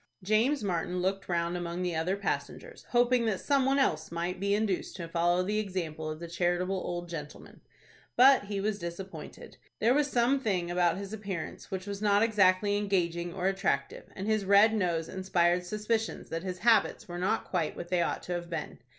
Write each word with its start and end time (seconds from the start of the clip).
James 0.23 0.63
Martin 0.63 0.99
looked 0.99 1.29
round 1.29 1.55
among 1.55 1.83
the 1.83 1.95
other 1.95 2.17
passengers, 2.17 2.87
hoping 2.89 3.27
that 3.27 3.39
some 3.39 3.65
one 3.67 3.77
else 3.77 4.11
might 4.11 4.39
be 4.39 4.55
induced 4.55 4.95
to 4.95 5.07
follow 5.07 5.43
the 5.43 5.59
example 5.59 6.09
of 6.09 6.19
the 6.19 6.27
charitable 6.27 6.73
old 6.75 7.07
gentle 7.07 7.39
man. 7.39 7.61
But 8.15 8.45
he 8.45 8.59
was 8.59 8.79
disappointed. 8.79 9.57
There 9.77 9.93
was 9.93 10.09
some 10.09 10.39
thing 10.39 10.71
about 10.71 10.97
his 10.97 11.13
appearance, 11.13 11.69
which 11.69 11.85
was 11.85 12.01
not 12.01 12.23
exactly 12.23 12.77
engaging 12.77 13.31
or 13.31 13.45
attractive, 13.45 14.09
and 14.15 14.25
his 14.25 14.43
red 14.43 14.73
nose 14.73 15.07
inspired 15.07 15.67
suspicions 15.67 16.29
that 16.29 16.41
his 16.41 16.57
habits 16.65 17.07
were 17.07 17.19
not 17.19 17.43
quite 17.45 17.75
what 17.77 17.89
they 17.89 18.01
ought 18.01 18.23
to 18.23 18.33
have 18.33 18.49
been. 18.49 18.79